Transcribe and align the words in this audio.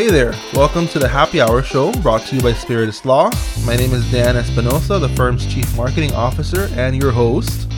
Hey 0.00 0.10
there, 0.10 0.32
welcome 0.54 0.88
to 0.88 0.98
the 0.98 1.06
Happy 1.06 1.42
Hour 1.42 1.62
Show 1.62 1.92
brought 2.00 2.22
to 2.22 2.36
you 2.36 2.40
by 2.40 2.54
Spiritus 2.54 3.04
Law. 3.04 3.28
My 3.66 3.76
name 3.76 3.92
is 3.92 4.10
Dan 4.10 4.34
Espinosa, 4.34 4.98
the 4.98 5.10
firm's 5.10 5.44
Chief 5.44 5.76
Marketing 5.76 6.10
Officer 6.14 6.70
and 6.72 6.96
your 6.96 7.12
host. 7.12 7.68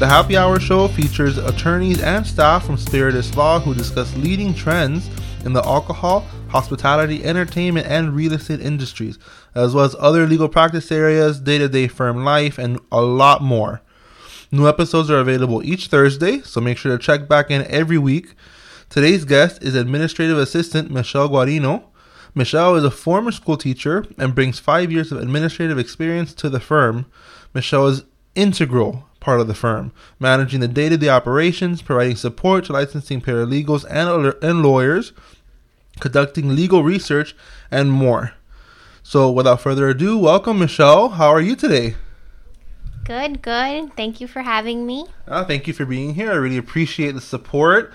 The 0.00 0.06
Happy 0.08 0.36
Hour 0.36 0.58
Show 0.58 0.88
features 0.88 1.38
attorneys 1.38 2.02
and 2.02 2.26
staff 2.26 2.66
from 2.66 2.76
Spiritus 2.76 3.36
Law 3.36 3.60
who 3.60 3.72
discuss 3.72 4.12
leading 4.16 4.52
trends 4.52 5.08
in 5.44 5.52
the 5.52 5.64
alcohol, 5.64 6.26
hospitality, 6.48 7.24
entertainment, 7.24 7.86
and 7.86 8.16
real 8.16 8.32
estate 8.32 8.60
industries, 8.60 9.20
as 9.54 9.72
well 9.72 9.84
as 9.84 9.94
other 10.00 10.26
legal 10.26 10.48
practice 10.48 10.90
areas, 10.90 11.38
day 11.38 11.58
to 11.58 11.68
day 11.68 11.86
firm 11.86 12.24
life, 12.24 12.58
and 12.58 12.80
a 12.90 13.00
lot 13.00 13.42
more. 13.42 13.80
New 14.50 14.66
episodes 14.66 15.08
are 15.08 15.20
available 15.20 15.62
each 15.62 15.86
Thursday, 15.86 16.40
so 16.40 16.60
make 16.60 16.78
sure 16.78 16.98
to 16.98 17.00
check 17.00 17.28
back 17.28 17.48
in 17.48 17.64
every 17.68 17.96
week. 17.96 18.34
Today's 18.90 19.24
guest 19.24 19.62
is 19.62 19.76
Administrative 19.76 20.36
Assistant 20.36 20.90
Michelle 20.90 21.28
Guarino. 21.28 21.84
Michelle 22.34 22.74
is 22.74 22.82
a 22.82 22.90
former 22.90 23.30
school 23.30 23.56
teacher 23.56 24.04
and 24.18 24.34
brings 24.34 24.58
five 24.58 24.90
years 24.90 25.12
of 25.12 25.18
administrative 25.18 25.78
experience 25.78 26.34
to 26.34 26.50
the 26.50 26.58
firm. 26.58 27.06
Michelle 27.54 27.86
is 27.86 28.02
integral 28.34 29.08
part 29.20 29.38
of 29.38 29.46
the 29.46 29.54
firm, 29.54 29.92
managing 30.18 30.58
the 30.58 30.66
day-to-day 30.66 31.08
operations, 31.08 31.82
providing 31.82 32.16
support 32.16 32.64
to 32.64 32.72
licensing 32.72 33.20
paralegals 33.20 33.84
and, 33.88 34.34
and 34.42 34.64
lawyers, 34.64 35.12
conducting 36.00 36.56
legal 36.56 36.82
research, 36.82 37.36
and 37.70 37.92
more. 37.92 38.32
So, 39.04 39.30
without 39.30 39.60
further 39.60 39.88
ado, 39.88 40.18
welcome, 40.18 40.58
Michelle. 40.58 41.10
How 41.10 41.28
are 41.28 41.40
you 41.40 41.54
today? 41.54 41.94
Good, 43.04 43.40
good. 43.40 43.94
Thank 43.94 44.20
you 44.20 44.26
for 44.26 44.42
having 44.42 44.84
me. 44.84 45.06
Uh, 45.28 45.44
thank 45.44 45.68
you 45.68 45.74
for 45.74 45.86
being 45.86 46.14
here. 46.14 46.32
I 46.32 46.34
really 46.34 46.56
appreciate 46.56 47.12
the 47.12 47.20
support. 47.20 47.92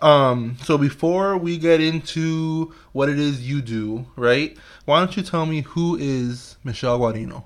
Um, 0.00 0.56
so 0.62 0.78
before 0.78 1.36
we 1.36 1.58
get 1.58 1.80
into 1.80 2.72
what 2.92 3.08
it 3.08 3.18
is 3.18 3.48
you 3.48 3.60
do, 3.60 4.06
right? 4.16 4.56
Why 4.84 5.00
don't 5.00 5.16
you 5.16 5.22
tell 5.22 5.46
me 5.46 5.62
who 5.62 5.96
is 5.96 6.56
Michelle 6.62 6.98
Guarino? 6.98 7.44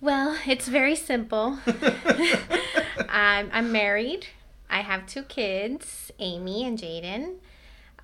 Well, 0.00 0.36
it's 0.46 0.68
very 0.68 0.96
simple. 0.96 1.58
I'm, 3.08 3.50
I'm 3.52 3.72
married. 3.72 4.26
I 4.68 4.80
have 4.80 5.06
two 5.06 5.22
kids, 5.22 6.10
Amy 6.18 6.64
and 6.66 6.78
Jaden. 6.78 7.36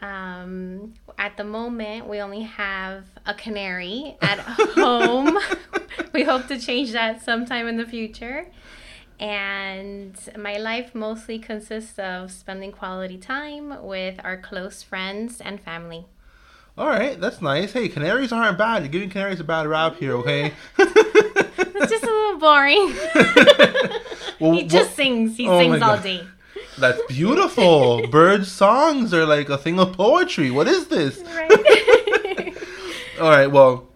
Um, 0.00 0.94
at 1.18 1.36
the 1.36 1.44
moment, 1.44 2.06
we 2.06 2.20
only 2.20 2.42
have 2.42 3.04
a 3.26 3.34
canary 3.34 4.16
at 4.22 4.38
home. 4.38 5.38
we 6.12 6.22
hope 6.22 6.46
to 6.46 6.58
change 6.58 6.92
that 6.92 7.22
sometime 7.22 7.66
in 7.66 7.76
the 7.76 7.86
future. 7.86 8.46
And 9.20 10.16
my 10.36 10.56
life 10.56 10.94
mostly 10.94 11.38
consists 11.38 11.98
of 11.98 12.30
spending 12.30 12.70
quality 12.70 13.18
time 13.18 13.84
with 13.84 14.20
our 14.22 14.36
close 14.36 14.82
friends 14.82 15.40
and 15.40 15.60
family. 15.60 16.06
All 16.76 16.86
right, 16.86 17.20
that's 17.20 17.42
nice. 17.42 17.72
Hey, 17.72 17.88
canaries 17.88 18.30
aren't 18.30 18.56
bad. 18.56 18.82
You're 18.82 18.92
giving 18.92 19.10
canaries 19.10 19.40
a 19.40 19.44
bad 19.44 19.66
rap 19.66 19.96
here, 19.96 20.14
okay? 20.18 20.52
it's 20.78 21.90
just 21.90 22.04
a 22.04 22.06
little 22.06 22.38
boring. 22.38 22.94
well, 24.40 24.52
he 24.52 24.62
just 24.62 24.90
well, 24.90 24.96
sings. 24.96 25.36
He 25.36 25.48
oh 25.48 25.58
sings 25.58 25.82
all 25.82 25.98
day. 25.98 26.24
That's 26.78 27.00
beautiful. 27.08 28.06
Bird 28.10 28.46
songs 28.46 29.12
are 29.12 29.26
like 29.26 29.48
a 29.48 29.58
thing 29.58 29.80
of 29.80 29.94
poetry. 29.94 30.52
What 30.52 30.68
is 30.68 30.86
this? 30.86 31.18
Right. 31.18 32.56
all 33.20 33.30
right. 33.30 33.48
Well, 33.48 33.88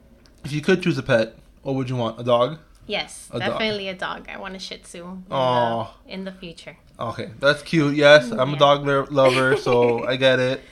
if 0.44 0.50
you 0.50 0.60
could 0.60 0.82
choose 0.82 0.98
a 0.98 1.04
pet, 1.04 1.36
what 1.62 1.76
would 1.76 1.88
you 1.88 1.94
want? 1.94 2.18
A 2.18 2.24
dog? 2.24 2.58
Yes, 2.86 3.28
a 3.32 3.38
definitely 3.38 3.86
dog. 3.86 3.94
a 3.94 3.98
dog. 3.98 4.28
I 4.28 4.38
want 4.38 4.56
a 4.56 4.58
Shih 4.58 4.78
Tzu. 4.78 5.04
In, 5.04 5.24
the, 5.28 5.88
in 6.06 6.24
the 6.24 6.32
future. 6.32 6.76
Okay, 6.98 7.30
that's 7.38 7.62
cute. 7.62 7.96
Yes, 7.96 8.30
I'm 8.30 8.50
yeah. 8.50 8.56
a 8.56 8.58
dog 8.58 8.86
lover, 9.12 9.56
so 9.56 10.04
I 10.08 10.16
get 10.16 10.40
it. 10.40 10.62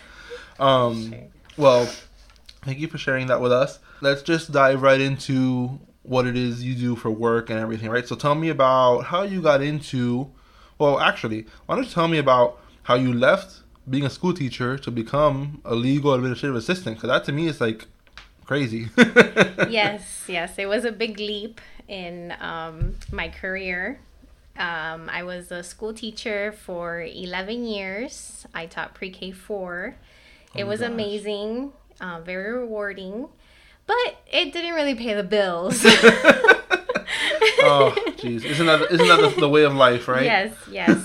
Um, 0.59 1.11
sure. 1.11 1.21
well, 1.57 1.89
thank 2.63 2.79
you 2.79 2.89
for 2.89 2.99
sharing 2.99 3.29
that 3.29 3.41
with 3.41 3.53
us. 3.53 3.79
Let's 4.01 4.23
just 4.23 4.53
dive 4.53 4.83
right 4.83 5.01
into 5.01 5.81
what 6.03 6.27
it 6.27 6.37
is 6.37 6.65
you 6.65 6.75
do 6.75 6.97
for 6.97 7.11
work 7.11 7.51
and 7.51 7.59
everything, 7.59 7.91
right? 7.91 8.07
So 8.07 8.17
tell 8.17 8.35
me 8.35 8.49
about 8.49 9.05
how 9.05 9.23
you 9.23 9.41
got 9.41 9.63
into. 9.63 10.31
Well, 10.79 10.99
actually, 10.99 11.47
why 11.67 11.77
don't 11.77 11.85
you 11.85 11.91
tell 11.91 12.09
me 12.09 12.19
about 12.19 12.59
how 12.85 12.95
you 12.95 13.13
left 13.13 13.63
being 13.89 14.05
a 14.05 14.11
school 14.11 14.33
teacher 14.33 14.79
to 14.79 14.91
become 14.91 15.61
a 15.65 15.75
legal 15.75 16.15
administrative 16.15 16.57
assistant? 16.57 16.97
Because 16.97 17.09
that 17.09 17.25
to 17.25 17.33
me 17.33 17.47
is 17.47 17.61
like 17.61 17.87
crazy. 18.51 18.89
yes, 19.71 20.25
yes, 20.27 20.59
it 20.59 20.67
was 20.67 20.85
a 20.85 20.91
big 20.91 21.21
leap 21.21 21.61
in 21.87 22.35
um, 22.41 22.97
my 23.13 23.29
career. 23.29 24.01
Um, 24.59 25.09
I 25.09 25.23
was 25.23 25.53
a 25.53 25.63
school 25.63 25.95
teacher 25.95 26.51
for 26.51 27.01
11 27.01 27.65
years. 27.65 28.49
I 28.53 28.67
taught 28.67 28.93
pre 28.93 29.11
K 29.11 29.31
4. 29.31 29.95
It 30.57 30.65
oh 30.65 30.67
was 30.67 30.81
gosh. 30.81 30.89
amazing, 30.89 31.73
uh, 32.01 32.23
very 32.23 32.53
rewarding, 32.53 33.29
but 33.87 34.17
it 34.27 34.53
didn't 34.53 34.75
really 34.75 34.97
pay 34.97 35.15
the 35.15 35.23
bills. 35.23 35.85
oh, 37.63 37.95
jeez. 38.19 38.45
Isn't 38.45 38.67
that, 38.67 38.83
isn't 38.91 39.07
that 39.07 39.21
the, 39.21 39.43
the 39.43 39.49
way 39.49 39.63
of 39.63 39.77
life, 39.77 40.09
right? 40.09 40.25
Yes, 40.25 40.57
yes. 40.69 41.01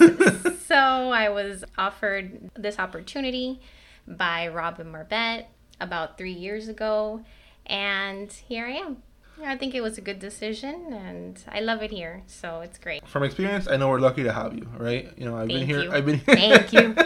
so 0.66 0.76
I 0.76 1.30
was 1.30 1.64
offered 1.78 2.50
this 2.56 2.80
opportunity 2.80 3.62
by 4.08 4.48
Robin 4.48 4.92
Marbet 4.92 5.46
about 5.80 6.18
three 6.18 6.34
years 6.34 6.68
ago, 6.68 7.22
and 7.66 8.32
here 8.32 8.66
I 8.66 8.72
am. 8.72 8.98
I 9.44 9.58
think 9.58 9.76
it 9.76 9.82
was 9.82 9.98
a 9.98 10.02
good 10.02 10.20
decision, 10.20 10.94
and 10.94 11.44
I 11.50 11.60
love 11.60 11.82
it 11.84 11.92
here. 11.92 12.24
So 12.28 12.62
it's 12.62 12.78
great. 12.78 13.06
From 13.08 13.24
experience, 13.24 13.68
I 13.68 13.76
know 13.76 13.90
we're 13.90 14.00
lucky 14.00 14.24
to 14.24 14.32
have 14.32 14.54
you. 14.54 14.70
Right? 14.78 15.12
You 15.18 15.26
know, 15.26 15.36
I've 15.36 15.50
Thank 15.50 15.60
been 15.60 15.68
here. 15.68 15.84
You. 15.84 15.92
I've 15.92 16.06
been. 16.06 16.20
Thank 16.26 16.72
you. 16.72 16.96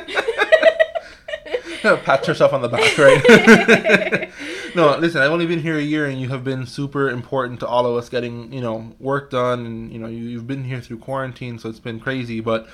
Pat 1.81 2.27
yourself 2.27 2.51
on 2.53 2.61
the 2.61 2.67
back, 2.67 2.97
right? 2.97 4.29
no, 4.75 4.97
listen. 4.97 5.21
I've 5.21 5.31
only 5.31 5.47
been 5.47 5.61
here 5.61 5.77
a 5.77 5.81
year, 5.81 6.05
and 6.05 6.19
you 6.19 6.29
have 6.29 6.43
been 6.43 6.65
super 6.65 7.09
important 7.09 7.61
to 7.61 7.67
all 7.67 7.85
of 7.85 7.95
us 7.95 8.09
getting, 8.09 8.51
you 8.51 8.61
know, 8.61 8.93
work 8.99 9.31
done. 9.31 9.65
And 9.65 9.91
you 9.91 9.97
know, 9.97 10.07
you, 10.07 10.23
you've 10.23 10.45
been 10.45 10.63
here 10.63 10.81
through 10.81 10.99
quarantine, 10.99 11.57
so 11.57 11.69
it's 11.69 11.79
been 11.79 11.99
crazy. 11.99 12.41
But 12.41 12.67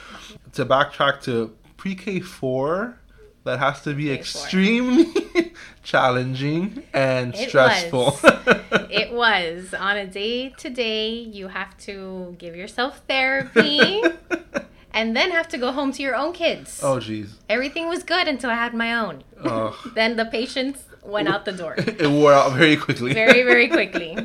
to 0.54 0.66
backtrack 0.66 1.22
to 1.24 1.56
pre-K 1.78 2.20
four, 2.20 3.00
that 3.46 3.60
has 3.60 3.82
to 3.84 3.94
be 3.94 4.12
extremely 4.12 5.25
challenging 5.84 6.84
and 6.94 7.34
it 7.36 7.50
stressful. 7.50 8.18
Was. 8.24 8.42
it 8.90 9.12
was. 9.12 9.74
On 9.74 9.98
a 9.98 10.08
day 10.08 10.50
to 10.50 10.70
day, 10.70 11.10
you 11.10 11.48
have 11.48 11.78
to 11.80 12.36
give 12.38 12.56
yourself 12.56 13.02
therapy 13.08 14.02
and 14.94 15.16
then 15.16 15.32
have 15.32 15.48
to 15.50 15.58
go 15.58 15.72
home 15.72 15.92
to 15.94 16.02
your 16.02 16.16
own 16.16 16.34
kids. 16.34 16.82
Oh, 16.84 16.98
jeez. 16.98 17.30
Everything 17.50 17.88
was 17.88 18.04
good 18.04 18.28
until 18.28 18.50
I 18.50 18.56
had 18.56 18.74
my 18.74 18.94
own. 18.94 19.24
Oh. 19.44 19.80
then 19.96 20.16
the 20.16 20.26
patience 20.26 20.84
went 21.04 21.28
out 21.28 21.46
the 21.46 21.52
door. 21.52 21.76
it 21.78 22.10
wore 22.10 22.34
out 22.34 22.54
very 22.54 22.78
quickly. 22.78 23.14
very, 23.14 23.44
very 23.44 23.68
quickly. 23.68 24.18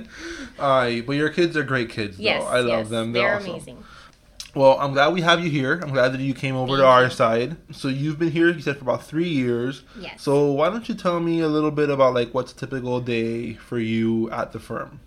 All 0.59 0.81
right. 0.81 1.05
but 1.05 1.13
your 1.13 1.29
kids 1.29 1.57
are 1.57 1.63
great 1.63 1.91
kids, 1.91 2.17
though. 2.17 2.23
Yes, 2.23 2.43
I 2.43 2.61
love 2.61 2.69
yes, 2.69 2.89
them. 2.89 3.13
They're, 3.13 3.23
They're 3.23 3.37
awesome. 3.37 3.51
amazing. 3.51 3.85
Well, 4.55 4.79
I'm 4.81 4.93
glad 4.93 5.13
we 5.13 5.21
have 5.21 5.45
you 5.45 5.51
here. 5.51 5.81
I'm 5.83 5.93
glad 5.93 6.13
that 6.13 6.21
you 6.21 6.35
came 6.35 6.57
over 6.57 6.73
Thank 6.73 6.81
to 6.81 6.87
our 6.87 7.11
side. 7.11 7.57
So 7.73 7.89
you've 7.89 8.19
been 8.19 8.33
here, 8.33 8.51
you 8.51 8.61
said, 8.61 8.77
for 8.77 8.83
about 8.83 9.05
three 9.05 9.29
years. 9.29 9.85
Yes. 9.99 10.23
So 10.23 10.51
why 10.51 10.71
don't 10.71 10.89
you 10.89 10.95
tell 10.95 11.21
me 11.21 11.41
a 11.41 11.49
little 11.49 11.71
bit 11.71 11.89
about 11.89 12.15
like 12.15 12.35
what's 12.35 12.53
a 12.53 12.57
typical 12.57 13.01
day 13.01 13.55
for 13.55 13.79
you 13.79 14.31
at 14.31 14.53
the 14.53 14.59
firm? 14.59 15.01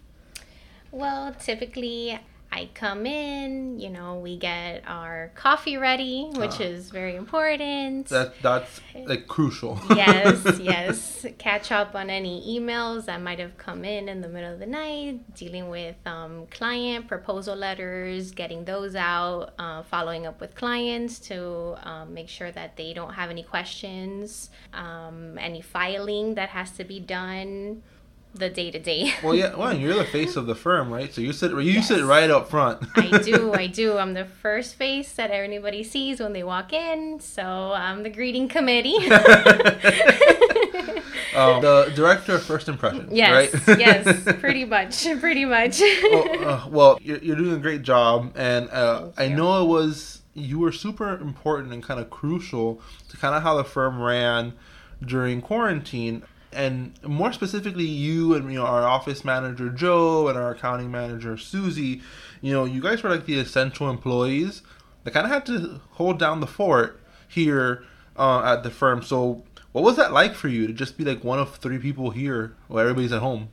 Well, 0.92 1.34
typically 1.34 2.20
I 2.54 2.70
come 2.76 3.08
in, 3.08 3.80
you 3.80 3.90
know, 3.90 4.20
we 4.20 4.38
get 4.38 4.84
our 4.86 5.32
coffee 5.34 5.78
ready, 5.78 6.30
which 6.36 6.62
uh, 6.62 6.66
is 6.66 6.92
very 6.92 7.16
important. 7.16 8.10
That 8.10 8.40
that's 8.44 8.80
like 9.08 9.28
crucial. 9.28 9.80
yes, 9.90 10.60
yes. 10.60 11.26
Catch 11.40 11.72
up 11.72 11.96
on 11.96 12.12
any 12.12 12.60
emails 12.60 13.06
that 13.06 13.22
might 13.22 13.40
have 13.40 13.58
come 13.58 13.84
in 13.84 14.08
in 14.08 14.22
the 14.22 14.28
middle 14.28 14.54
of 14.54 14.60
the 14.60 14.68
night, 14.68 15.34
dealing 15.34 15.70
with 15.70 15.96
um, 16.06 16.46
client 16.52 17.08
proposal 17.08 17.56
letters, 17.56 18.30
getting 18.32 18.66
those 18.66 18.96
out, 18.96 19.54
uh, 19.58 19.82
following 19.82 20.28
up 20.28 20.40
with 20.40 20.54
clients 20.54 21.18
to 21.20 21.76
um, 21.82 22.14
make 22.14 22.30
sure 22.30 22.52
that 22.52 22.78
they 22.78 22.94
don't 22.94 23.14
have 23.16 23.32
any 23.32 23.44
questions, 23.44 24.52
um, 24.76 25.40
any 25.40 25.62
filing 25.62 26.36
that 26.36 26.50
has 26.50 26.70
to 26.74 26.84
be 26.84 27.00
done 27.00 27.82
the 28.34 28.50
day 28.50 28.72
to 28.72 28.80
day. 28.80 29.14
Well, 29.24 29.36
yeah, 29.36 29.56
well, 29.56 29.78
you're 29.78 29.94
the 29.94 30.06
face 30.06 30.36
of 30.36 30.48
the 30.48 30.56
firm, 30.56 30.92
right? 30.92 31.14
So 31.14 31.22
you 31.22 31.34
sit 31.34 31.52
you 31.52 31.62
yes. 31.62 31.88
sit 31.88 32.04
right 32.04 32.30
up 32.30 32.50
front. 32.50 32.86
I 32.96 33.20
do, 33.20 33.54
I 33.58 33.68
do. 33.68 33.98
I'm 33.98 34.14
the 34.14 34.26
first 34.26 34.76
face 34.76 35.14
that 35.14 35.32
anybody 35.32 35.84
sees 35.84 36.20
when 36.20 36.34
they 36.34 36.44
walk 36.44 36.74
in. 36.74 37.20
So 37.20 37.44
I'm 37.44 38.04
the 38.04 38.10
greeting 38.10 38.48
committee. 38.48 38.98
um, 41.36 41.62
the 41.62 41.92
director 41.96 42.36
of 42.36 42.44
first 42.44 42.68
impression. 42.68 43.08
Yes, 43.12 43.54
right? 43.68 43.80
yes, 43.80 44.24
pretty 44.40 44.66
much, 44.66 45.06
pretty 45.20 45.46
much. 45.46 45.80
well, 45.80 46.48
uh, 46.48 46.68
well 46.70 47.00
you're, 47.02 47.20
you're, 47.20 47.36
doing 47.36 47.54
a 47.54 47.60
great 47.60 47.84
job, 47.84 48.34
and 48.36 48.70
uh, 48.72 49.10
I 49.18 49.28
know 49.28 49.64
it 49.64 49.68
was 49.68 50.22
you 50.34 50.60
were 50.60 50.72
super 50.72 51.14
important 51.14 51.72
and 51.72 51.84
kind 51.84 52.00
of 52.00 52.10
crucial 52.10 52.82
to 53.10 53.18
kind 53.18 53.36
of 53.36 53.44
how 53.44 53.56
the 53.56 53.64
firm 53.64 54.02
ran 54.02 54.54
during 55.06 55.42
quarantine 55.42 56.24
and 56.54 56.94
more 57.04 57.34
specifically 57.34 57.86
you 57.86 58.34
and 58.34 58.52
you 58.52 58.60
know 58.60 58.66
our 58.66 58.84
office 58.84 59.26
manager 59.26 59.70
joe 59.70 60.28
and 60.28 60.38
our 60.38 60.52
accounting 60.52 60.92
manager 60.92 61.38
susie 61.38 62.02
you 62.42 62.54
know 62.54 62.66
you 62.66 62.82
guys 62.82 63.04
were 63.04 63.10
like 63.10 63.26
the 63.26 63.40
essential 63.40 63.90
employees 63.90 64.62
that 65.04 65.12
kind 65.12 65.26
of 65.26 65.32
had 65.32 65.46
to 65.46 65.82
hold 65.92 66.18
down 66.18 66.40
the 66.40 66.48
fort 66.48 67.00
here 67.28 67.84
uh, 68.18 68.44
at 68.44 68.64
the 68.64 68.70
firm 68.70 69.02
so 69.02 69.44
What 69.74 69.84
was 69.84 69.96
that 69.98 70.14
like 70.14 70.36
for 70.36 70.48
you 70.48 70.68
to 70.68 70.74
just 70.74 70.98
be 70.98 71.04
like 71.04 71.24
one 71.24 71.40
of 71.40 71.56
three 71.56 71.80
people 71.80 72.12
here 72.12 72.56
while 72.68 72.82
everybody's 72.82 73.12
at 73.12 73.22
home? 73.22 73.50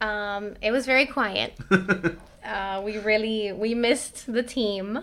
Um, 0.00 0.54
it 0.60 0.72
was 0.72 0.84
very 0.84 1.06
quiet. 1.06 1.56
uh, 2.44 2.82
we 2.84 2.98
really 2.98 3.52
we 3.52 3.74
missed 3.74 4.30
the 4.30 4.42
team. 4.42 4.98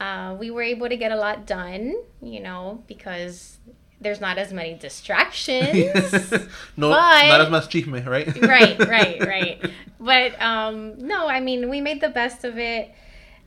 Uh, 0.00 0.34
we 0.40 0.50
were 0.50 0.62
able 0.62 0.88
to 0.88 0.96
get 0.96 1.12
a 1.12 1.16
lot 1.16 1.46
done, 1.46 1.94
you 2.22 2.40
know, 2.40 2.82
because 2.88 3.58
there's 4.02 4.20
not 4.20 4.38
as 4.38 4.52
many 4.52 4.74
distractions. 4.88 5.92
no, 6.76 6.90
But- 6.90 7.26
not 7.28 7.40
as 7.40 7.50
much 7.50 7.68
chisme, 7.68 8.04
right? 8.06 8.26
right, 8.42 8.78
right, 8.88 9.20
right. 9.26 9.70
But 10.00 10.40
um, 10.40 10.98
no, 11.06 11.28
I 11.28 11.40
mean, 11.40 11.68
we 11.70 11.80
made 11.80 12.00
the 12.00 12.08
best 12.08 12.44
of 12.44 12.58
it. 12.58 12.92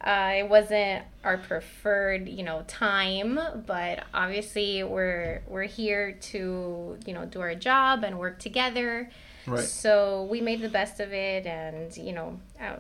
Uh, 0.02 0.34
it 0.38 0.50
wasn't 0.50 1.04
our 1.24 1.38
preferred, 1.38 2.30
you 2.30 2.44
know, 2.44 2.64
time, 2.68 3.40
but 3.66 4.04
obviously 4.14 4.84
we're 4.84 5.42
we're 5.48 5.64
here 5.64 6.12
to, 6.32 6.98
you 7.06 7.14
know, 7.14 7.26
do 7.26 7.42
our 7.42 7.56
job 7.56 8.04
and 8.04 8.20
work 8.20 8.38
together. 8.38 9.10
Right. 9.48 9.64
So 9.64 10.28
we 10.30 10.42
made 10.42 10.62
the 10.62 10.70
best 10.70 11.00
of 11.00 11.12
it, 11.14 11.46
and 11.48 11.96
you 11.98 12.14
know, 12.14 12.40
uh, 12.62 12.76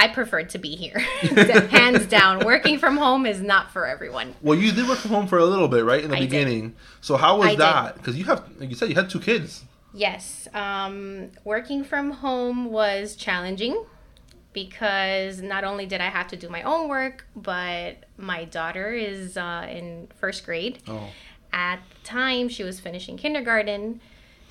I 0.00 0.08
preferred 0.08 0.48
to 0.50 0.58
be 0.58 0.76
here, 0.76 0.98
hands 1.68 2.06
down. 2.06 2.46
Working 2.46 2.78
from 2.78 2.96
home 2.96 3.26
is 3.26 3.42
not 3.42 3.70
for 3.70 3.86
everyone. 3.86 4.34
Well, 4.40 4.58
you 4.58 4.72
did 4.72 4.88
work 4.88 4.96
from 4.96 5.10
home 5.10 5.26
for 5.26 5.36
a 5.36 5.44
little 5.44 5.68
bit, 5.68 5.84
right, 5.84 6.02
in 6.02 6.10
the 6.10 6.16
I 6.16 6.20
did. 6.20 6.30
beginning. 6.30 6.74
So 7.02 7.18
how 7.18 7.36
was 7.36 7.48
I 7.48 7.56
that? 7.56 7.96
Because 7.96 8.16
you 8.16 8.24
have, 8.24 8.48
like 8.58 8.70
you 8.70 8.76
said, 8.76 8.88
you 8.88 8.94
had 8.94 9.10
two 9.10 9.20
kids. 9.20 9.62
Yes, 9.92 10.48
um, 10.54 11.32
working 11.44 11.84
from 11.84 12.12
home 12.12 12.70
was 12.70 13.14
challenging 13.14 13.84
because 14.54 15.42
not 15.42 15.64
only 15.64 15.84
did 15.84 16.00
I 16.00 16.08
have 16.08 16.28
to 16.28 16.36
do 16.36 16.48
my 16.48 16.62
own 16.62 16.88
work, 16.88 17.26
but 17.36 18.04
my 18.16 18.46
daughter 18.46 18.94
is 18.94 19.36
uh, 19.36 19.66
in 19.70 20.08
first 20.16 20.46
grade. 20.46 20.78
Oh, 20.88 21.10
At 21.52 21.80
the 21.90 22.06
time, 22.06 22.48
she 22.48 22.62
was 22.62 22.80
finishing 22.80 23.18
kindergarten. 23.18 24.00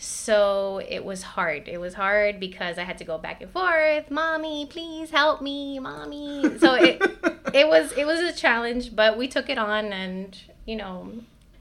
So 0.01 0.81
it 0.87 1.03
was 1.03 1.23
hard. 1.23 1.67
It 1.67 1.77
was 1.77 1.93
hard 1.93 2.39
because 2.39 2.77
I 2.77 2.83
had 2.83 2.97
to 2.99 3.03
go 3.03 3.17
back 3.17 3.41
and 3.41 3.51
forth. 3.51 4.09
Mommy, 4.09 4.65
please 4.65 5.11
help 5.11 5.41
me, 5.41 5.77
mommy. 5.77 6.57
So 6.57 6.73
it 6.75 7.01
it 7.53 7.67
was 7.67 7.91
it 7.91 8.07
was 8.07 8.21
a 8.21 8.31
challenge, 8.31 8.95
but 8.95 9.17
we 9.17 9.27
took 9.27 9.49
it 9.49 9.57
on, 9.57 9.91
and 9.91 10.37
you 10.65 10.77
know, 10.77 11.11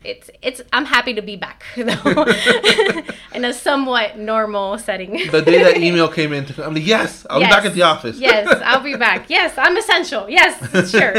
it's 0.05 0.31
it's. 0.41 0.61
I'm 0.73 0.85
happy 0.85 1.15
to 1.15 1.23
be 1.23 1.35
back 1.35 1.65
though, 1.77 1.83
in 3.35 3.45
a 3.45 3.53
somewhat 3.53 4.19
normal 4.19 4.79
setting. 4.79 5.29
the 5.33 5.43
day 5.43 5.65
that 5.65 5.79
email 5.79 6.07
came 6.07 6.33
in, 6.33 6.47
I'm 6.59 6.75
like, 6.75 6.87
yes, 6.87 7.27
I'll 7.29 7.41
be 7.41 7.47
back 7.47 7.65
at 7.65 7.75
the 7.75 7.83
office. 7.83 8.19
yes, 8.21 8.47
I'll 8.65 8.85
be 8.85 8.95
back. 8.95 9.29
Yes, 9.29 9.59
I'm 9.59 9.77
essential. 9.77 10.31
Yes, 10.31 10.91
sure. 10.93 11.13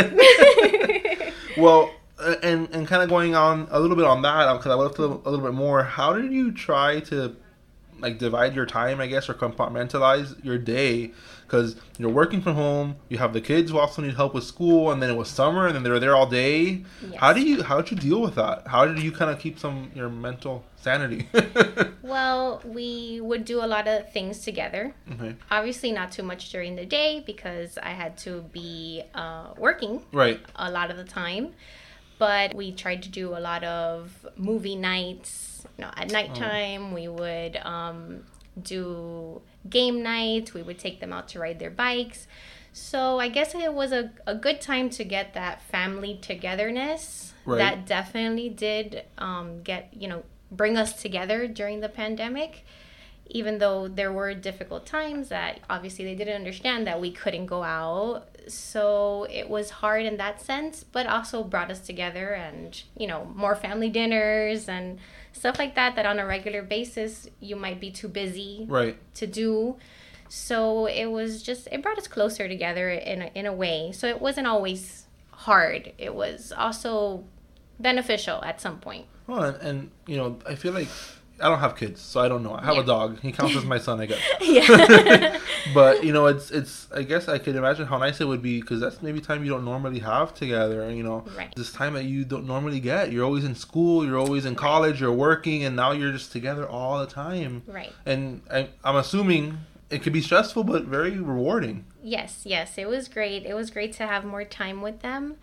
Well, 1.58 1.92
and 2.44 2.68
and 2.74 2.88
kind 2.88 3.02
of 3.04 3.10
going 3.10 3.36
on 3.36 3.68
a 3.72 3.80
little 3.80 3.96
bit 3.96 4.06
on 4.06 4.22
that 4.24 4.52
because 4.58 4.72
I 4.72 4.76
would 4.76 4.96
have 4.96 5.00
a 5.26 5.30
little 5.30 5.46
bit 5.46 5.54
more. 5.54 5.84
How 5.84 6.14
did 6.14 6.32
you 6.32 6.52
try 6.52 7.00
to 7.02 7.36
like 8.00 8.18
divide 8.18 8.56
your 8.56 8.66
time, 8.66 9.02
I 9.02 9.08
guess, 9.08 9.30
or 9.30 9.34
compartmentalize 9.34 10.44
your 10.44 10.58
day? 10.58 11.12
Because 11.46 11.76
you're 11.98 12.12
working 12.12 12.42
from 12.42 12.54
home, 12.56 12.96
you 13.10 13.18
have 13.18 13.34
the 13.34 13.42
kids 13.42 13.72
who 13.72 13.80
also 13.80 14.04
need 14.04 14.14
help 14.14 14.36
with 14.36 14.44
school, 14.44 14.92
and 14.92 15.02
then 15.02 15.10
it 15.10 15.16
was 15.18 15.28
summer, 15.28 15.66
and 15.66 15.76
then 15.76 15.82
they 15.82 15.90
were 15.90 16.00
there 16.00 16.16
all 16.16 16.28
day. 16.28 16.84
How 17.18 17.34
do 17.34 17.42
you 17.42 17.64
how 17.64 17.82
did 17.82 17.92
you 17.92 17.98
deal 17.98 18.22
with 18.22 18.36
that? 18.36 18.68
How 18.68 18.86
did 18.86 19.00
you 19.02 19.12
kind 19.12 19.32
of 19.32 19.40
keep 19.40 19.58
some 19.58 19.92
your 19.96 20.10
mental 20.10 20.64
sanity? 20.76 21.28
well, 22.02 22.62
we 22.64 23.20
would 23.22 23.46
do 23.46 23.64
a 23.64 23.68
lot 23.68 23.88
of 23.88 24.12
things 24.12 24.40
together. 24.40 24.94
okay. 25.12 25.36
Obviously, 25.52 25.92
not 25.92 26.12
too 26.12 26.24
much 26.24 26.52
during 26.52 26.76
the 26.76 26.86
day 26.86 27.24
because 27.26 27.78
I 27.82 27.90
had 27.90 28.18
to 28.20 28.42
be 28.54 29.04
uh, 29.16 29.48
working 29.58 30.02
Right. 30.12 30.40
a 30.56 30.70
lot 30.72 30.92
of 30.92 30.98
the 30.98 31.04
time. 31.04 31.54
But 32.20 32.54
we 32.54 32.72
tried 32.72 33.02
to 33.04 33.10
do 33.10 33.36
a 33.36 33.40
lot 33.40 33.64
of 33.64 34.28
movie 34.38 34.76
nights. 34.76 35.66
You 35.78 35.86
know, 35.86 35.92
at 35.96 36.12
nighttime, 36.12 36.94
we 36.94 37.08
would 37.08 37.58
um, 37.58 38.26
do 38.62 39.42
game 39.68 40.04
nights. 40.04 40.54
We 40.54 40.62
would 40.62 40.78
take 40.78 41.00
them 41.00 41.12
out 41.12 41.30
to 41.30 41.40
ride 41.40 41.58
their 41.60 41.72
bikes. 41.72 42.28
So 42.74 43.20
I 43.20 43.30
guess 43.30 43.56
it 43.56 43.74
was 43.74 43.92
a, 43.92 44.12
a 44.28 44.36
good 44.36 44.62
time 44.62 44.90
to 44.92 45.04
get 45.04 45.34
that 45.34 45.62
family 45.64 46.20
togetherness. 46.22 47.34
Right. 47.46 47.58
That 47.58 47.86
definitely 47.88 48.50
did 48.50 49.06
um, 49.18 49.64
get, 49.64 49.90
you 49.92 50.08
know, 50.08 50.24
bring 50.52 50.78
us 50.78 51.02
together 51.02 51.48
during 51.48 51.80
the 51.80 51.90
pandemic. 51.90 52.66
Even 53.32 53.60
though 53.60 53.88
there 53.88 54.12
were 54.12 54.34
difficult 54.34 54.86
times 54.88 55.30
that 55.30 55.60
obviously 55.70 56.04
they 56.04 56.16
didn't 56.16 56.36
understand 56.36 56.88
that 56.88 57.00
we 57.00 57.12
couldn't 57.12 57.46
go 57.46 57.62
out. 57.64 58.28
So 58.48 59.28
it 59.30 59.48
was 59.50 59.70
hard 59.70 60.04
in 60.06 60.18
that 60.18 60.42
sense, 60.42 60.84
but 60.84 61.06
also 61.06 61.44
brought 61.44 61.70
us 61.70 61.80
together 61.80 62.34
and, 62.34 62.82
you 62.98 63.06
know, 63.06 63.26
more 63.36 63.56
family 63.56 63.90
dinners 63.90 64.68
and 64.68 64.98
stuff 65.32 65.60
like 65.60 65.76
that, 65.76 65.96
that 65.96 66.08
on 66.08 66.18
a 66.18 66.26
regular 66.26 66.64
basis 66.64 67.28
you 67.40 67.56
might 67.56 67.80
be 67.80 67.92
too 67.92 68.08
busy 68.08 68.66
Right. 68.68 68.98
to 69.16 69.28
do. 69.28 69.78
So 70.28 70.88
it 70.88 71.06
was 71.08 71.44
just 71.44 71.68
it 71.72 71.82
brought 71.84 71.98
us 72.00 72.08
closer 72.08 72.48
together 72.48 72.90
in 72.90 73.22
a, 73.22 73.32
in 73.36 73.46
a 73.46 73.54
way. 73.54 73.92
So 73.92 74.08
it 74.08 74.20
wasn't 74.22 74.48
always 74.48 75.06
hard. 75.32 75.94
It 75.98 76.16
was 76.16 76.52
also 76.52 77.24
beneficial 77.80 78.44
at 78.44 78.60
some 78.60 78.80
point. 78.80 79.06
Well, 79.28 79.44
and, 79.44 79.58
and 79.62 79.92
you 80.08 80.18
know, 80.18 80.40
I 80.48 80.56
feel 80.56 80.74
like 80.74 80.88
I 81.42 81.50
don't 81.50 81.60
have 81.60 81.76
kids, 81.76 82.02
so 82.02 82.20
I 82.20 82.28
don't 82.28 82.44
know. 82.44 82.54
I 82.54 82.66
have 82.66 82.76
Yeah. 82.76 82.82
a 82.82 82.86
dog. 82.86 83.20
He 83.22 83.32
counts 83.32 83.56
as 83.56 83.64
my 83.66 83.78
son, 83.78 84.02
I 84.02 84.06
guess. 84.08 84.20
yeah. 84.42 85.40
but 85.74 86.04
you 86.04 86.12
know, 86.14 86.26
it's 86.28 86.52
it's. 86.52 86.88
I 86.94 87.04
guess 87.04 87.28
I 87.28 87.38
could 87.38 87.56
imagine 87.56 87.86
how 87.86 87.98
nice 87.98 88.20
it 88.22 88.26
would 88.28 88.42
be 88.42 88.60
because 88.62 88.80
that's 88.80 89.02
maybe 89.02 89.22
time 89.22 89.44
you 89.44 89.50
don't 89.50 89.66
normally 89.66 90.00
have 90.00 90.34
together. 90.34 90.90
You 90.92 91.04
know, 91.04 91.24
Right. 91.38 91.54
this 91.56 91.72
time 91.72 91.94
that 91.94 92.04
you 92.06 92.26
don't 92.26 92.46
normally 92.46 92.80
get. 92.80 93.12
You're 93.12 93.26
always 93.26 93.44
in 93.46 93.56
school. 93.56 94.06
You're 94.06 94.18
always 94.18 94.46
in 94.46 94.56
college. 94.56 95.00
You're 95.02 95.14
working, 95.14 95.64
and 95.64 95.76
now 95.76 95.92
you're 95.92 96.12
just 96.12 96.32
together 96.32 96.68
all 96.68 97.00
the 97.00 97.08
time. 97.08 97.64
right. 97.68 97.94
And 98.06 98.42
I, 98.52 98.70
I'm 98.84 98.96
assuming 98.96 99.60
it 99.90 100.04
could 100.04 100.14
be 100.14 100.22
stressful, 100.22 100.64
but 100.66 100.84
very 100.86 101.12
rewarding. 101.20 101.86
Yes, 102.04 102.42
yes, 102.46 102.78
it 102.78 102.88
was 102.88 103.08
great. 103.08 103.46
It 103.46 103.54
was 103.56 103.72
great 103.72 103.94
to 103.94 104.08
have 104.08 104.24
more 104.24 104.44
time 104.46 104.82
with 104.82 105.02
them. 105.02 105.36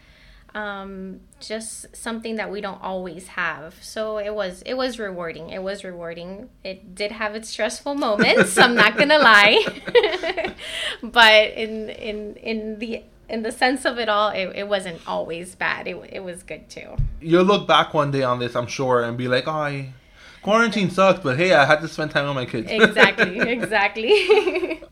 Um, 0.57 1.21
just 1.39 1.95
something 1.95 2.37
that 2.37 2.51
we 2.51 2.63
don't 2.63 2.83
always 2.83 3.27
have. 3.29 3.75
So 3.83 4.17
it 4.17 4.35
was 4.35 4.63
it 4.63 4.73
was 4.73 4.99
rewarding. 4.99 5.51
It 5.51 5.63
was 5.63 5.85
rewarding. 5.85 6.49
It 6.65 6.95
did 6.95 7.13
have 7.13 7.35
its 7.35 7.51
stressful 7.51 7.95
moments. 7.95 8.57
I'm 8.57 8.75
not 8.75 8.97
gonna 8.97 9.19
lie, 9.33 9.63
but 11.03 11.51
in 11.53 11.91
in 11.91 12.37
in 12.37 12.79
the 12.79 13.03
in 13.29 13.43
the 13.43 13.53
sense 13.53 13.85
of 13.85 13.99
it 13.99 14.09
all, 14.09 14.31
it, 14.31 14.53
it 14.55 14.67
wasn't 14.67 15.01
always 15.07 15.55
bad. 15.55 15.87
It 15.87 15.97
it 16.11 16.21
was 16.21 16.43
good 16.43 16.71
too. 16.71 16.97
You'll 17.21 17.45
look 17.45 17.69
back 17.69 17.93
one 17.93 18.11
day 18.11 18.23
on 18.23 18.39
this, 18.39 18.57
I'm 18.57 18.67
sure, 18.67 19.03
and 19.03 19.19
be 19.19 19.29
like, 19.29 19.47
"Oh, 19.47 19.53
I, 19.53 19.93
quarantine 20.41 20.91
sucked, 20.91 21.23
but 21.23 21.37
hey, 21.37 21.53
I 21.53 21.67
had 21.67 21.83
to 21.83 21.89
spend 21.89 22.13
time 22.13 22.27
with 22.29 22.35
my 22.35 22.47
kids." 22.47 22.71
Exactly, 22.71 23.41
exactly. 23.57 24.83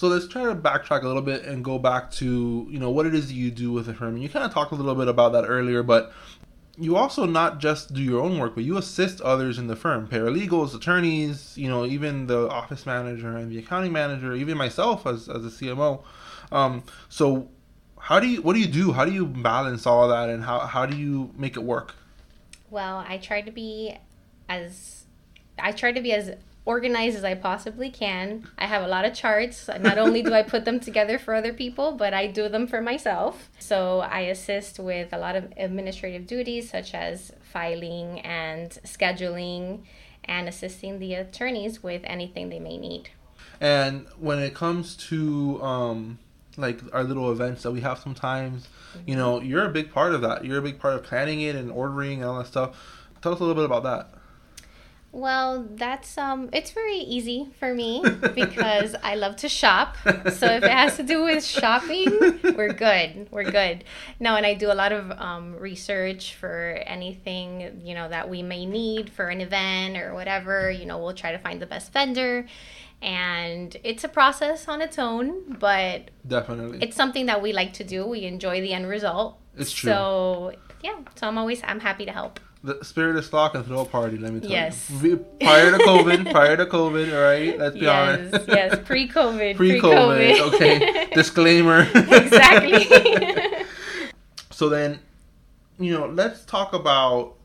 So 0.00 0.08
let's 0.08 0.26
try 0.26 0.44
to 0.44 0.54
backtrack 0.54 1.02
a 1.02 1.06
little 1.06 1.20
bit 1.20 1.44
and 1.44 1.62
go 1.62 1.78
back 1.78 2.10
to 2.12 2.66
you 2.70 2.78
know 2.78 2.88
what 2.88 3.04
it 3.04 3.14
is 3.14 3.30
you 3.30 3.50
do 3.50 3.70
with 3.70 3.84
the 3.84 3.92
firm. 3.92 4.16
You 4.16 4.30
kind 4.30 4.46
of 4.46 4.50
talked 4.50 4.72
a 4.72 4.74
little 4.74 4.94
bit 4.94 5.08
about 5.08 5.32
that 5.32 5.44
earlier, 5.44 5.82
but 5.82 6.10
you 6.78 6.96
also 6.96 7.26
not 7.26 7.58
just 7.58 7.92
do 7.92 8.00
your 8.00 8.22
own 8.22 8.38
work, 8.38 8.54
but 8.54 8.64
you 8.64 8.78
assist 8.78 9.20
others 9.20 9.58
in 9.58 9.66
the 9.66 9.76
firm, 9.76 10.08
paralegals, 10.08 10.74
attorneys, 10.74 11.52
you 11.58 11.68
know, 11.68 11.84
even 11.84 12.28
the 12.28 12.48
office 12.48 12.86
manager 12.86 13.36
and 13.36 13.52
the 13.52 13.58
accounting 13.58 13.92
manager, 13.92 14.34
even 14.34 14.56
myself 14.56 15.06
as 15.06 15.28
as 15.28 15.44
a 15.44 15.50
CMO. 15.50 16.02
Um, 16.50 16.82
so 17.10 17.50
how 17.98 18.20
do 18.20 18.26
you 18.26 18.40
what 18.40 18.54
do 18.54 18.60
you 18.60 18.68
do? 18.68 18.92
How 18.92 19.04
do 19.04 19.12
you 19.12 19.26
balance 19.26 19.86
all 19.86 20.08
that, 20.08 20.30
and 20.30 20.42
how 20.42 20.60
how 20.60 20.86
do 20.86 20.96
you 20.96 21.30
make 21.36 21.58
it 21.58 21.62
work? 21.62 21.94
Well, 22.70 23.04
I 23.06 23.18
try 23.18 23.42
to 23.42 23.50
be 23.50 23.98
as 24.48 25.04
I 25.58 25.72
try 25.72 25.92
to 25.92 26.00
be 26.00 26.14
as 26.14 26.30
organized 26.70 27.16
as 27.16 27.24
I 27.24 27.34
possibly 27.34 27.90
can. 27.90 28.46
I 28.56 28.66
have 28.66 28.84
a 28.84 28.86
lot 28.86 29.04
of 29.04 29.12
charts. 29.12 29.68
Not 29.80 29.98
only 29.98 30.22
do 30.22 30.32
I 30.32 30.44
put 30.44 30.64
them 30.64 30.78
together 30.78 31.18
for 31.18 31.34
other 31.34 31.52
people, 31.52 31.92
but 32.02 32.14
I 32.14 32.28
do 32.28 32.48
them 32.48 32.68
for 32.68 32.80
myself. 32.80 33.50
So 33.58 34.00
I 34.18 34.20
assist 34.34 34.78
with 34.78 35.12
a 35.12 35.18
lot 35.18 35.34
of 35.34 35.52
administrative 35.56 36.28
duties 36.28 36.70
such 36.70 36.94
as 36.94 37.32
filing 37.52 38.20
and 38.20 38.70
scheduling 38.84 39.80
and 40.24 40.48
assisting 40.48 41.00
the 41.00 41.14
attorneys 41.14 41.82
with 41.82 42.02
anything 42.04 42.50
they 42.50 42.60
may 42.60 42.78
need. 42.78 43.10
And 43.60 44.06
when 44.18 44.38
it 44.38 44.54
comes 44.54 44.96
to 45.08 45.60
um, 45.62 46.18
like 46.56 46.78
our 46.92 47.02
little 47.02 47.32
events 47.32 47.64
that 47.64 47.72
we 47.72 47.80
have 47.80 47.98
sometimes, 47.98 48.68
you 49.06 49.16
know, 49.16 49.40
you're 49.40 49.66
a 49.66 49.74
big 49.80 49.90
part 49.90 50.14
of 50.14 50.20
that. 50.20 50.44
You're 50.44 50.58
a 50.58 50.62
big 50.70 50.78
part 50.78 50.94
of 50.94 51.02
planning 51.02 51.40
it 51.40 51.56
and 51.56 51.72
ordering 51.72 52.20
and 52.20 52.30
all 52.30 52.38
that 52.38 52.46
stuff. 52.46 52.70
Tell 53.22 53.32
us 53.32 53.40
a 53.40 53.42
little 53.42 53.60
bit 53.60 53.64
about 53.64 53.82
that. 53.82 54.19
Well, 55.12 55.66
that's 55.74 56.16
um 56.16 56.50
it's 56.52 56.70
very 56.70 56.98
easy 56.98 57.48
for 57.58 57.74
me 57.74 58.02
because 58.34 58.94
I 59.02 59.16
love 59.16 59.36
to 59.36 59.48
shop. 59.48 59.96
So 60.04 60.46
if 60.46 60.62
it 60.62 60.70
has 60.70 60.96
to 60.96 61.02
do 61.02 61.24
with 61.24 61.44
shopping, 61.44 62.06
we're 62.56 62.72
good. 62.72 63.26
We're 63.30 63.50
good. 63.50 63.84
No, 64.20 64.36
and 64.36 64.46
I 64.46 64.54
do 64.54 64.70
a 64.70 64.74
lot 64.74 64.92
of 64.92 65.10
um, 65.12 65.56
research 65.56 66.34
for 66.36 66.80
anything, 66.86 67.80
you 67.84 67.94
know, 67.94 68.08
that 68.08 68.30
we 68.30 68.42
may 68.42 68.66
need 68.66 69.10
for 69.10 69.26
an 69.26 69.40
event 69.40 69.96
or 69.96 70.14
whatever. 70.14 70.70
You 70.70 70.86
know, 70.86 70.98
we'll 70.98 71.14
try 71.14 71.32
to 71.32 71.38
find 71.38 71.60
the 71.60 71.66
best 71.66 71.92
vendor. 71.92 72.46
And 73.02 73.76
it's 73.82 74.04
a 74.04 74.08
process 74.08 74.68
on 74.68 74.82
its 74.82 74.98
own, 74.98 75.56
but 75.58 76.10
Definitely. 76.26 76.80
it's 76.82 76.94
something 76.94 77.26
that 77.26 77.40
we 77.40 77.52
like 77.52 77.72
to 77.74 77.84
do. 77.84 78.06
We 78.06 78.24
enjoy 78.24 78.60
the 78.60 78.74
end 78.74 78.86
result. 78.88 79.38
It's 79.56 79.72
true. 79.72 79.90
So, 79.90 80.52
yeah, 80.84 80.98
so 81.16 81.26
I'm 81.26 81.38
always 81.38 81.62
I'm 81.64 81.80
happy 81.80 82.04
to 82.04 82.12
help. 82.12 82.38
The 82.62 82.84
Spirit 82.84 83.22
stock 83.24 83.54
and 83.54 83.64
throw 83.64 83.80
a 83.80 83.84
party. 83.84 84.16
Let 84.18 84.32
me 84.32 84.40
tell 84.40 84.50
Yes. 84.50 84.90
you. 85.02 85.16
Prior 85.40 85.70
to 85.70 85.78
COVID, 85.78 86.30
prior 86.30 86.56
to 86.56 86.66
COVID, 86.66 87.14
all 87.14 87.22
right. 87.22 87.58
Let's 87.58 87.74
be 87.76 87.86
honest. 87.86 88.32
yes, 88.32 88.34
honest. 88.34 88.48
yes, 88.48 88.78
pre-COVID. 88.86 89.56
Pre-COVID. 89.56 90.40
Okay. 90.54 91.08
Disclaimer. 91.14 91.82
exactly. 91.94 92.86
So 94.52 94.68
then, 94.68 95.00
you 95.78 95.98
know, 95.98 96.06
let's 96.06 96.44
talk 96.44 96.74
about 96.74 97.36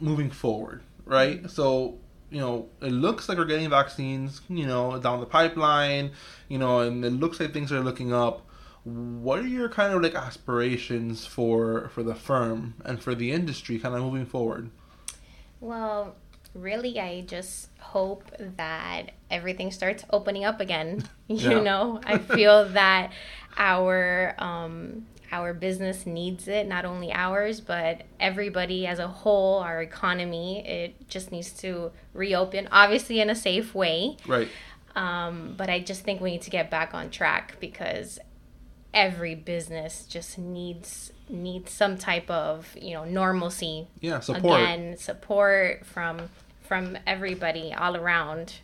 moving 0.00 0.30
forward, 0.30 0.82
right? 1.04 1.36
Mm-hmm. 1.38 1.46
So, 1.46 1.98
you 2.30 2.40
know, 2.40 2.68
it 2.80 2.90
looks 2.90 3.28
like 3.28 3.38
we're 3.38 3.44
getting 3.44 3.70
vaccines, 3.70 4.40
you 4.48 4.66
know, 4.66 4.98
down 4.98 5.20
the 5.20 5.26
pipeline, 5.26 6.10
you 6.48 6.58
know, 6.58 6.80
and 6.80 7.04
it 7.04 7.10
looks 7.12 7.38
like 7.38 7.52
things 7.52 7.70
are 7.70 7.80
looking 7.80 8.12
up. 8.12 8.45
What 8.86 9.40
are 9.40 9.46
your 9.46 9.68
kind 9.68 9.92
of 9.92 10.00
like 10.02 10.14
aspirations 10.14 11.26
for 11.26 11.90
for 11.90 12.02
the 12.02 12.14
firm 12.14 12.74
and 12.86 13.02
for 13.02 13.14
the 13.14 13.30
industry 13.32 13.78
kind 13.78 13.94
of 13.94 14.00
moving 14.00 14.24
forward? 14.24 14.70
Well, 15.60 16.16
really, 16.54 16.98
I 17.00 17.22
just 17.22 17.70
hope 17.78 18.30
that 18.38 19.12
everything 19.30 19.70
starts 19.70 20.04
opening 20.10 20.44
up 20.44 20.60
again. 20.60 21.08
You 21.28 21.58
Yeah. 21.58 21.60
know, 21.60 22.00
I 22.04 22.18
feel 22.18 22.68
that 22.68 23.10
our 23.56 24.36
um, 24.38 25.06
our 25.32 25.52
business 25.52 26.06
needs 26.06 26.46
it, 26.46 26.68
not 26.68 26.84
only 26.84 27.12
ours, 27.12 27.60
but 27.60 28.02
everybody 28.20 28.86
as 28.86 29.00
a 29.00 29.08
whole, 29.08 29.58
our 29.58 29.82
economy. 29.82 30.64
It 30.64 31.08
just 31.08 31.32
needs 31.32 31.50
to 31.54 31.90
reopen, 32.14 32.68
obviously 32.70 33.18
in 33.20 33.28
a 33.28 33.34
safe 33.34 33.74
way. 33.74 34.18
Right. 34.24 34.48
Um, 34.94 35.54
but 35.56 35.68
I 35.68 35.80
just 35.80 36.02
think 36.04 36.20
we 36.20 36.30
need 36.30 36.42
to 36.42 36.50
get 36.50 36.70
back 36.70 36.94
on 36.94 37.10
track 37.10 37.56
because 37.60 38.18
every 38.96 39.34
business 39.36 40.06
just 40.08 40.38
needs 40.38 41.12
needs 41.28 41.70
some 41.70 41.98
type 41.98 42.28
of 42.30 42.74
you 42.80 42.94
know 42.94 43.04
normalcy 43.04 43.86
Yeah, 44.00 44.20
support. 44.20 44.60
again 44.60 44.96
support 44.96 45.84
from 45.84 46.30
from 46.66 46.96
everybody 47.06 47.72
all 47.74 47.94
around 47.96 48.54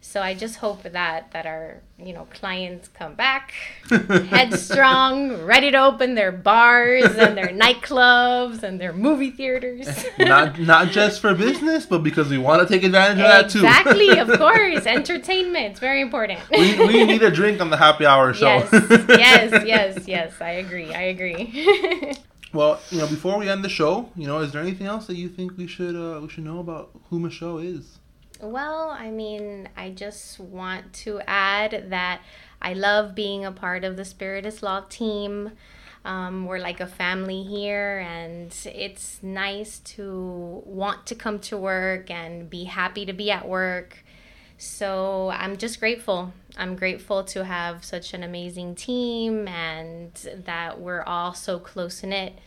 so 0.00 0.22
i 0.22 0.32
just 0.32 0.56
hope 0.56 0.82
that 0.84 1.30
that 1.32 1.44
our 1.46 1.80
you 1.98 2.12
know 2.12 2.26
clients 2.32 2.88
come 2.88 3.14
back 3.14 3.52
headstrong 4.30 5.42
ready 5.44 5.70
to 5.70 5.76
open 5.76 6.14
their 6.14 6.30
bars 6.32 7.04
and 7.16 7.36
their 7.36 7.48
nightclubs 7.48 8.62
and 8.62 8.80
their 8.80 8.92
movie 8.92 9.30
theaters 9.30 9.88
not 10.18 10.58
not 10.60 10.88
just 10.88 11.20
for 11.20 11.34
business, 11.34 11.84
but 11.86 12.02
because 12.02 12.28
we 12.28 12.38
want 12.38 12.66
to 12.66 12.72
take 12.72 12.84
advantage 12.84 13.18
of 13.18 13.24
that 13.28 13.50
too. 13.50 13.58
exactly 13.58 14.18
of 14.18 14.28
course 14.38 14.86
entertainment 14.86 15.66
it's 15.66 15.80
very 15.80 16.00
important 16.00 16.38
we, 16.50 16.78
we 16.86 17.04
need 17.04 17.22
a 17.22 17.30
drink 17.30 17.60
on 17.60 17.70
the 17.70 17.76
happy 17.76 18.06
hour 18.06 18.32
show. 18.32 18.46
yes 18.46 18.70
yes 19.08 19.66
yes 19.66 20.08
yes 20.08 20.32
i 20.40 20.50
agree 20.50 20.94
i 20.94 21.02
agree 21.02 22.14
Well, 22.50 22.80
you 22.90 22.96
know, 22.98 23.06
before 23.06 23.38
we 23.38 23.46
end 23.46 23.62
the 23.62 23.68
show, 23.68 24.08
you 24.16 24.26
know, 24.26 24.38
is 24.38 24.52
there 24.52 24.62
anything 24.62 24.86
else 24.86 25.06
that 25.08 25.16
you 25.16 25.28
think 25.28 25.58
we 25.58 25.66
should 25.66 25.94
uh, 25.94 26.18
we 26.22 26.30
should 26.30 26.44
know 26.44 26.60
about 26.60 26.88
who 27.10 27.18
Michelle 27.18 27.58
is? 27.58 27.97
Well, 28.40 28.90
I 28.90 29.10
mean, 29.10 29.68
I 29.76 29.90
just 29.90 30.38
want 30.38 30.92
to 31.04 31.20
add 31.26 31.86
that 31.90 32.20
I 32.62 32.72
love 32.72 33.14
being 33.16 33.44
a 33.44 33.50
part 33.50 33.82
of 33.82 33.96
the 33.96 34.04
Spiritus 34.04 34.62
Law 34.62 34.84
team. 34.88 35.52
Um, 36.04 36.46
we're 36.46 36.60
like 36.60 36.78
a 36.78 36.86
family 36.86 37.42
here, 37.42 37.98
and 37.98 38.54
it's 38.64 39.20
nice 39.22 39.80
to 39.80 40.62
want 40.64 41.04
to 41.06 41.16
come 41.16 41.40
to 41.40 41.56
work 41.56 42.12
and 42.12 42.48
be 42.48 42.64
happy 42.64 43.04
to 43.06 43.12
be 43.12 43.32
at 43.32 43.48
work. 43.48 44.04
So 44.56 45.30
I'm 45.30 45.56
just 45.56 45.80
grateful. 45.80 46.32
I'm 46.56 46.76
grateful 46.76 47.24
to 47.24 47.44
have 47.44 47.84
such 47.84 48.14
an 48.14 48.22
amazing 48.22 48.76
team 48.76 49.48
and 49.48 50.12
that 50.44 50.80
we're 50.80 51.02
all 51.02 51.34
so 51.34 51.58
close 51.58 52.04
knit. 52.04 52.38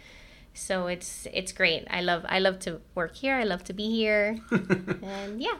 So 0.53 0.87
it's 0.87 1.27
it's 1.33 1.51
great. 1.51 1.87
I 1.89 2.01
love 2.01 2.25
I 2.27 2.39
love 2.39 2.59
to 2.59 2.81
work 2.95 3.15
here. 3.15 3.35
I 3.35 3.43
love 3.43 3.63
to 3.65 3.73
be 3.73 3.89
here. 3.89 4.37
and 4.51 5.41
yeah, 5.41 5.55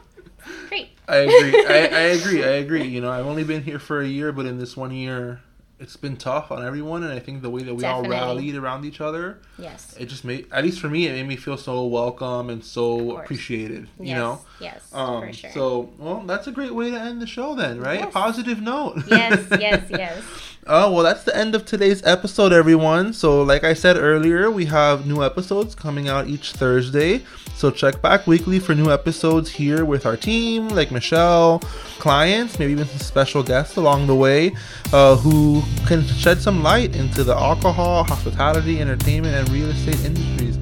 great. 0.68 0.90
I 1.08 1.16
agree. 1.16 1.66
I, 1.66 1.72
I 1.92 2.00
agree. 2.18 2.44
I 2.44 2.52
agree. 2.64 2.84
You 2.84 3.00
know, 3.00 3.10
I've 3.10 3.26
only 3.26 3.44
been 3.44 3.62
here 3.62 3.78
for 3.78 4.00
a 4.00 4.06
year, 4.06 4.32
but 4.32 4.46
in 4.46 4.58
this 4.58 4.76
one 4.76 4.90
year, 4.92 5.40
it's 5.80 5.96
been 5.96 6.16
tough 6.16 6.52
on 6.52 6.64
everyone, 6.64 7.02
and 7.02 7.12
I 7.12 7.18
think 7.18 7.42
the 7.42 7.50
way 7.50 7.62
that 7.64 7.74
we 7.74 7.80
Definitely. 7.82 8.16
all 8.16 8.26
rallied 8.36 8.54
around 8.54 8.84
each 8.84 9.00
other, 9.00 9.38
Yes. 9.58 9.96
it 9.98 10.06
just 10.06 10.24
made, 10.24 10.46
at 10.52 10.62
least 10.62 10.78
for 10.78 10.88
me, 10.88 11.08
it 11.08 11.12
made 11.12 11.26
me 11.26 11.34
feel 11.34 11.56
so 11.56 11.84
welcome 11.86 12.50
and 12.50 12.64
so 12.64 13.16
appreciated. 13.16 13.88
You 13.98 14.14
know. 14.14 14.40
Yes. 14.60 14.88
Um, 14.92 15.22
for 15.26 15.32
sure. 15.32 15.50
So, 15.50 15.92
well, 15.98 16.20
that's 16.20 16.46
a 16.46 16.52
great 16.52 16.72
way 16.72 16.90
to 16.92 17.00
end 17.00 17.20
the 17.20 17.26
show, 17.26 17.56
then, 17.56 17.80
right? 17.80 17.98
Yes. 17.98 18.12
Positive 18.12 18.60
note. 18.60 19.02
yes. 19.08 19.44
Yes. 19.58 19.82
Yes. 19.90 20.22
Oh, 20.68 20.92
well, 20.92 21.02
that's 21.02 21.24
the 21.24 21.36
end 21.36 21.56
of 21.56 21.64
today's 21.64 22.04
episode, 22.04 22.52
everyone. 22.52 23.12
So, 23.12 23.42
like 23.42 23.64
I 23.64 23.74
said 23.74 23.96
earlier, 23.96 24.48
we 24.48 24.64
have 24.66 25.06
new 25.06 25.24
episodes 25.24 25.74
coming 25.74 26.08
out 26.08 26.28
each 26.28 26.52
Thursday. 26.52 27.24
So, 27.56 27.68
check 27.72 28.00
back 28.00 28.28
weekly 28.28 28.60
for 28.60 28.72
new 28.72 28.88
episodes 28.88 29.50
here 29.50 29.84
with 29.84 30.06
our 30.06 30.16
team, 30.16 30.68
like 30.68 30.92
Michelle, 30.92 31.58
clients, 31.98 32.60
maybe 32.60 32.70
even 32.70 32.86
some 32.86 32.98
special 32.98 33.42
guests 33.42 33.76
along 33.76 34.06
the 34.06 34.14
way 34.14 34.54
uh, 34.92 35.16
who 35.16 35.64
can 35.84 36.04
shed 36.04 36.40
some 36.40 36.62
light 36.62 36.94
into 36.94 37.24
the 37.24 37.34
alcohol, 37.34 38.04
hospitality, 38.04 38.80
entertainment, 38.80 39.34
and 39.34 39.48
real 39.48 39.68
estate 39.68 40.04
industries. 40.04 40.56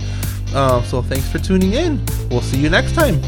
Um, 0.55 0.83
so, 0.85 1.03
thanks 1.03 1.29
for 1.31 1.39
tuning 1.39 1.75
in. 1.75 2.03
We'll 2.31 2.41
see 2.41 2.57
you 2.57 2.71
next 2.71 2.95
time. 2.95 3.21